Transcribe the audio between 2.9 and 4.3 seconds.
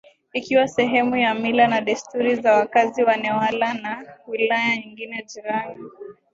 wa Newala na